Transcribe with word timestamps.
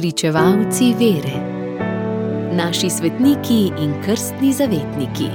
Pričevalci 0.00 0.94
vere, 0.98 1.36
naši 2.56 2.90
svetniki 2.90 3.72
in 3.82 3.90
krstni 4.04 4.52
zavetniki. 4.52 5.26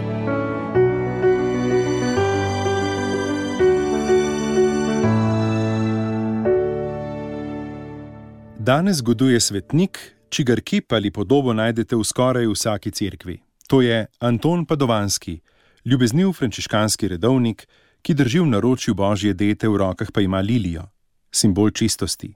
Danes 8.57 8.97
zgoduje 8.97 9.39
svetnik, 9.39 10.15
čigar 10.29 10.61
kip 10.61 10.93
ali 10.93 11.11
podobo 11.11 11.53
najdete 11.53 11.95
v 11.95 12.03
skoraj 12.03 12.47
vsaki 12.47 12.91
cerkvi. 12.91 13.39
To 13.67 13.81
je 13.81 14.07
Anton 14.19 14.65
Padovanski, 14.65 15.41
ljubezniv 15.85 16.31
frančiškanski 16.31 17.07
redovnik, 17.07 17.67
ki 18.01 18.13
drži 18.13 18.39
v 18.39 18.45
naročju 18.45 18.93
božje 18.93 19.33
dete, 19.33 19.67
v 19.67 19.77
rokah 19.77 20.11
pa 20.11 20.21
ima 20.21 20.39
lilijo, 20.41 20.89
simbol 21.31 21.69
čistosti. 21.69 22.33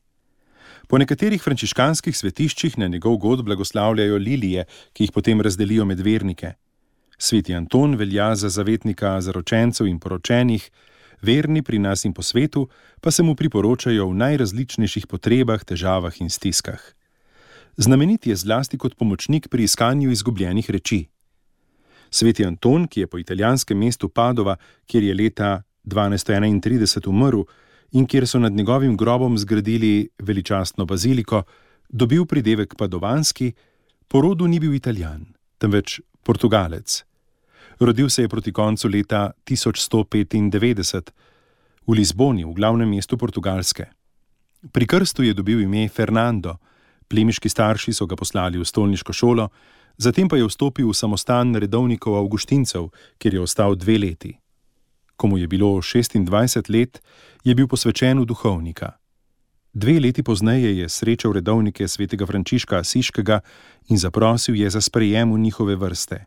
Po 0.90 0.98
nekaterih 0.98 1.38
frančiškanskih 1.38 2.16
svetiščih 2.18 2.80
na 2.82 2.88
njegov 2.90 3.20
god 3.22 3.44
blagoslavljajo 3.46 4.18
lilije, 4.18 4.64
ki 4.94 5.04
jih 5.04 5.12
potem 5.14 5.42
razdelijo 5.46 5.86
med 5.86 6.00
vernike. 6.02 6.56
Sveti 7.18 7.54
Anton 7.54 7.94
velja 7.96 8.32
za 8.36 8.50
zavetnika 8.50 9.12
zaročencev 9.22 9.88
in 9.88 10.00
poročenih, 10.00 10.66
verni 11.22 11.62
pri 11.62 11.80
nas 11.80 12.06
in 12.10 12.14
po 12.14 12.26
svetu 12.26 12.66
pa 13.02 13.12
se 13.12 13.24
mu 13.24 13.36
priporočajo 13.36 14.08
v 14.10 14.18
najrazličnejših 14.24 15.06
potrebah, 15.08 15.62
težavah 15.64 16.22
in 16.22 16.30
stiskah. 16.30 16.82
Znamenit 17.78 18.28
je 18.28 18.36
zlasti 18.36 18.78
kot 18.78 18.98
pomočnik 18.98 19.48
pri 19.48 19.70
iskanju 19.70 20.10
izgubljenih 20.12 20.70
reči. 20.70 21.06
Sveti 22.10 22.46
Anton, 22.46 22.88
ki 22.88 23.06
je 23.06 23.08
po 23.08 23.22
italijanskem 23.22 23.78
mestu 23.78 24.10
Padova, 24.10 24.58
kjer 24.88 25.04
je 25.04 25.14
leta 25.14 25.62
1231 25.86 27.08
umrl 27.08 27.46
in 27.92 28.06
kjer 28.06 28.28
so 28.28 28.40
nad 28.40 28.54
njegovim 28.54 28.98
grobom 28.98 29.38
zgradili 29.38 30.10
veličastno 30.20 30.86
baziliko, 30.86 31.44
dobil 31.90 32.26
pridevek 32.26 32.76
Padovanski, 32.78 33.54
po 34.08 34.22
rodu 34.22 34.48
ni 34.48 34.60
bil 34.60 34.74
italijan, 34.74 35.26
temveč 35.58 36.00
portugalec. 36.24 37.04
Rodil 37.80 38.10
se 38.10 38.22
je 38.22 38.30
proti 38.30 38.54
koncu 38.54 38.88
leta 38.88 39.32
1195 39.46 41.10
v 41.88 41.94
Lizboni, 41.94 42.46
v 42.46 42.54
glavnem 42.54 42.90
mestu 42.90 43.18
Portugalske. 43.18 43.86
Pri 44.72 44.88
krstu 44.88 45.24
je 45.24 45.34
dobil 45.34 45.62
ime 45.62 45.88
Fernando, 45.90 46.58
plemiški 47.08 47.50
starši 47.50 47.94
so 47.94 48.06
ga 48.06 48.16
poslali 48.16 48.60
v 48.60 48.66
stolniško 48.66 49.14
šolo, 49.14 49.48
zatem 49.98 50.28
pa 50.28 50.38
je 50.38 50.48
vstopil 50.48 50.90
v 50.90 50.94
samostan 50.94 51.56
redovnikov 51.56 52.18
Augustincev, 52.20 52.92
kjer 53.18 53.34
je 53.34 53.42
ostal 53.42 53.76
dve 53.76 53.98
leti. 53.98 54.36
Ko 55.20 55.28
mu 55.28 55.36
je 55.38 55.48
bilo 55.52 55.84
26 55.84 56.72
let, 56.72 57.04
je 57.44 57.52
bil 57.52 57.68
posvečen 57.68 58.24
v 58.24 58.26
duhovnika. 58.26 58.96
Dve 59.76 60.00
leti 60.00 60.24
pozneje 60.24 60.72
je 60.80 60.88
srečal 60.90 61.36
redovnike 61.36 61.88
svetega 61.88 62.26
Frančiška 62.26 62.80
Asiškega 62.80 63.44
in 63.92 64.00
zaprosil 64.00 64.56
je 64.56 64.70
za 64.70 64.82
sprejem 64.82 65.34
v 65.36 65.40
njihove 65.40 65.76
vrste. 65.76 66.26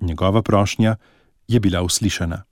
Njegova 0.00 0.42
prošnja 0.42 0.96
je 1.48 1.60
bila 1.60 1.82
uslišana. 1.82 2.42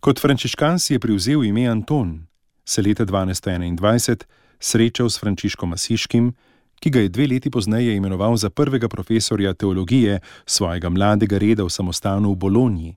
Kot 0.00 0.20
frančiškan 0.20 0.78
si 0.78 0.96
je 0.96 0.98
prevzel 0.98 1.44
ime 1.44 1.68
Anton, 1.68 2.26
se 2.64 2.82
leta 2.82 3.06
1221 3.06 4.24
srečal 4.60 5.10
s 5.10 5.20
Frančiškom 5.20 5.72
Asiškim, 5.72 6.32
ki 6.80 6.90
ga 6.90 7.00
je 7.00 7.08
dve 7.08 7.26
leti 7.26 7.50
pozneje 7.50 7.96
imenoval 7.96 8.36
za 8.36 8.50
prvega 8.50 8.88
profesorja 8.88 9.54
teologije 9.54 10.20
svojega 10.46 10.88
mladega 10.88 11.38
reda 11.38 11.64
v 11.64 11.70
samostanu 11.70 12.32
v 12.32 12.36
Bolonji. 12.36 12.96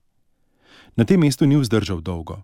Na 0.96 1.04
tem 1.04 1.20
mestu 1.20 1.46
ni 1.46 1.56
vzdržal 1.56 2.00
dolgo. 2.00 2.42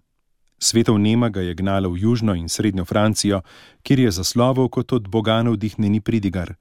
Svetov 0.59 0.99
Nema 0.99 1.29
ga 1.29 1.41
je 1.41 1.55
gnala 1.55 1.89
v 1.89 2.01
južno 2.03 2.35
in 2.35 2.49
srednjo 2.49 2.85
Francijo, 2.85 3.43
kjer 3.83 3.99
je 4.01 4.11
zasloval 4.11 4.69
kot 4.69 4.93
od 4.93 5.09
Boga 5.09 5.43
navdihnjeni 5.43 6.01
pridigar. 6.01 6.55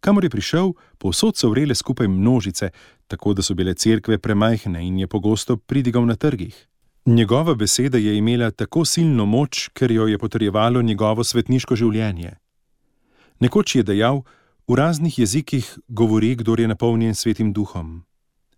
Kamor 0.00 0.24
je 0.24 0.30
prišel, 0.30 0.72
povsod 0.98 1.36
so 1.36 1.50
vrele 1.50 1.74
skupaj 1.74 2.08
množice, 2.08 2.70
tako 3.06 3.34
da 3.34 3.42
so 3.42 3.54
bile 3.54 3.74
cerkve 3.74 4.18
premajhne 4.18 4.86
in 4.86 4.98
je 4.98 5.06
pogosto 5.06 5.56
pridigal 5.56 6.06
na 6.06 6.16
trgih. 6.16 6.54
Njegova 7.06 7.54
beseda 7.54 7.98
je 7.98 8.16
imela 8.16 8.50
tako 8.50 8.84
silno 8.84 9.26
moč, 9.26 9.68
ker 9.74 9.90
jo 9.90 10.06
je 10.06 10.18
potrjevalo 10.18 10.82
njegovo 10.82 11.24
svetniško 11.24 11.76
življenje. 11.76 12.36
Nekoč 13.40 13.74
je 13.76 13.82
dejal: 13.82 14.22
V 14.68 14.74
raznih 14.74 15.18
jezikih 15.18 15.78
govori, 15.88 16.34
kdo 16.34 16.54
je 16.58 16.68
napolnjen 16.68 17.14
svetim 17.14 17.52
duhom. 17.52 18.02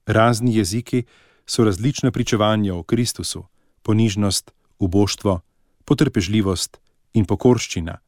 Razni 0.07 0.57
jeziki 0.57 1.05
so 1.49 1.65
različna 1.65 2.11
pričevanja 2.11 2.75
o 2.75 2.83
Kristusu, 2.83 3.45
ponižnost, 3.83 4.51
uboštvo, 4.79 5.41
potrpežljivost 5.85 6.79
in 7.13 7.25
pokorščina. 7.25 7.99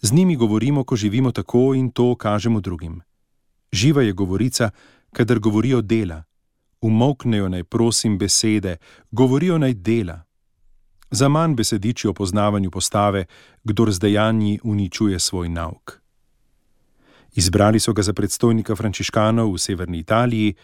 Z 0.00 0.12
njimi 0.12 0.36
govorimo, 0.36 0.84
ko 0.84 0.96
živimo 0.96 1.32
tako 1.32 1.74
in 1.74 1.90
to 1.90 2.14
kažemo 2.14 2.60
drugim. 2.60 3.02
Živa 3.72 4.02
je 4.02 4.12
govorica, 4.12 4.70
kadar 5.12 5.38
govorijo 5.38 5.82
dela. 5.82 6.22
Umoknejo 6.80 7.48
naj 7.48 7.64
prosim 7.64 8.18
besede, 8.18 8.76
govorijo 9.10 9.58
naj 9.58 9.74
dela. 9.74 10.22
Za 11.10 11.28
manj 11.28 11.54
besediči 11.54 12.08
o 12.08 12.14
poznavanju 12.14 12.70
postave, 12.70 13.24
kdor 13.64 13.92
z 13.92 13.98
dejanji 13.98 14.60
uničuje 14.62 15.18
svoj 15.18 15.48
nauk. 15.48 16.00
Izbrali 17.34 17.80
so 17.80 17.92
ga 17.92 18.02
za 18.02 18.12
predstojnika 18.12 18.76
frančiškanov 18.76 19.52
v 19.52 19.58
severni 19.58 19.98
Italiji, 19.98 20.54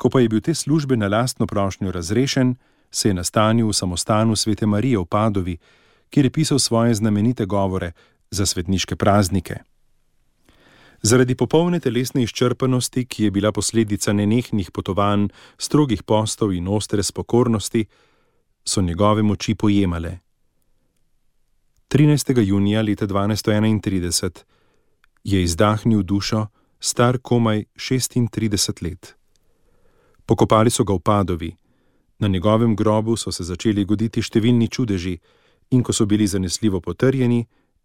ko 0.00 0.08
pa 0.08 0.20
je 0.20 0.28
bil 0.32 0.40
te 0.40 0.54
službe 0.54 0.96
na 0.96 1.08
lastno 1.08 1.46
prošnjo 1.46 1.92
razrešen, 1.92 2.54
se 2.90 3.08
je 3.08 3.14
nastanil 3.14 3.68
v 3.68 3.76
samostanu 3.76 4.36
svete 4.36 4.66
Marije 4.66 4.98
v 4.98 5.04
Padovi, 5.04 5.58
kjer 6.10 6.26
je 6.26 6.30
pisal 6.30 6.58
svoje 6.58 6.94
znamenite 6.94 7.44
govore 7.46 7.92
za 8.30 8.46
svetniške 8.46 8.96
praznike. 8.96 9.58
Zaradi 11.02 11.34
popolne 11.34 11.80
telesne 11.80 12.22
izčrpanosti, 12.22 13.04
ki 13.04 13.24
je 13.24 13.30
bila 13.30 13.52
posledica 13.52 14.12
nenehnih 14.12 14.70
potovanj, 14.70 15.28
strogih 15.58 16.02
postov 16.02 16.52
in 16.52 16.68
ostre 16.68 17.02
spokornosti, 17.02 17.84
so 18.64 18.80
njegove 18.82 19.22
moči 19.22 19.54
pojemale. 19.54 20.18
13. 21.88 22.40
junija 22.40 22.82
leta 22.82 23.06
1231 23.06 24.44
je 25.24 25.42
izdahnil 25.42 26.02
dušo, 26.02 26.46
star 26.80 27.18
komaj 27.18 27.64
36 27.76 28.82
let. 28.82 29.19
Pokopali 30.30 30.70
so 30.70 30.84
ga 30.86 30.94
v 30.94 31.02
Padovi, 31.02 31.56
na 32.18 32.28
njegovem 32.28 32.76
grobu 32.76 33.16
so 33.16 33.32
se 33.32 33.42
začeli 33.44 33.82
goditi 33.84 34.22
številni 34.22 34.68
čudeži, 34.70 35.16
in 35.74 35.82
ko 35.82 35.90
so 35.92 36.06
bili 36.06 36.28
zanesljivo 36.30 36.78
potrjeni, 36.80 37.40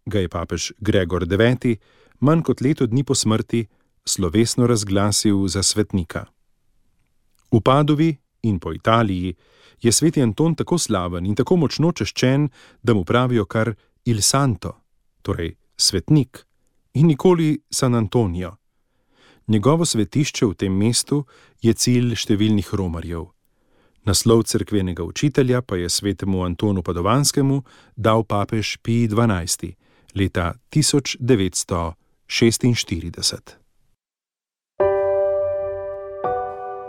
ga 0.05 0.21
je 0.21 0.29
papež 0.29 0.71
Gregor 0.77 1.25
IX. 1.25 1.79
manj 2.19 2.43
kot 2.45 2.61
leto 2.61 2.85
dni 2.85 3.03
po 3.03 3.15
smrti 3.15 3.65
slovesno 4.05 4.67
razglasil 4.67 5.47
za 5.47 5.63
svetnika. 5.63 6.25
V 7.51 7.61
Padovi 7.61 8.13
in 8.43 8.59
po 8.59 8.73
Italiji 8.73 9.33
je 9.81 9.91
sveti 9.91 10.21
Anton 10.21 10.55
tako 10.55 10.77
slaven 10.77 11.25
in 11.25 11.35
tako 11.35 11.55
močno 11.55 11.91
češčen, 11.91 12.49
da 12.83 12.93
mu 12.93 13.03
pravijo 13.03 13.45
kar 13.45 13.73
Il 14.05 14.21
Santo, 14.21 14.77
torej 15.21 15.55
svetnik, 15.77 16.45
in 16.93 17.07
nikoli 17.07 17.57
San 17.71 17.95
Antonijo. 17.95 18.53
Njegovo 19.47 19.85
svetišče 19.85 20.45
v 20.45 20.53
tem 20.53 20.73
mestu 20.77 21.25
je 21.61 21.73
cilj 21.73 22.15
številnih 22.17 22.73
romarjev. 22.73 23.25
Naslov 24.05 24.43
cerkvenega 24.49 25.03
učitelja 25.03 25.61
pa 25.61 25.75
je 25.77 25.89
svetemu 25.89 26.43
Antonu 26.45 26.81
Padovanskemu 26.83 27.63
dal 27.95 28.23
papež 28.23 28.77
Pij 28.81 29.07
XII 29.09 29.75
leta 30.15 30.53
1946. 30.73 31.95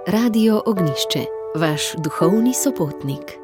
Radio 0.06 0.62
Ognišče, 0.66 1.24
vaš 1.56 1.82
duhovni 2.04 2.54
sopotnik. 2.54 3.36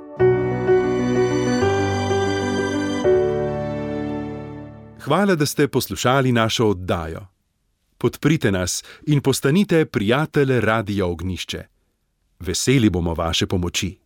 Hvala, 5.03 5.35
da 5.35 5.47
ste 5.47 5.69
poslušali 5.69 6.33
našo 6.33 6.67
oddajo. 6.67 7.32
Podprite 8.03 8.51
nas 8.51 8.85
in 9.07 9.21
postanite 9.21 9.85
prijatelje 9.85 10.61
Radio 10.61 11.11
Ognišče. 11.11 11.63
Veseli 12.39 12.91
bomo 12.91 13.15
vaše 13.15 13.47
pomoči. 13.47 14.02